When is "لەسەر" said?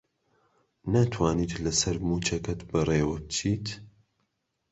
1.65-1.95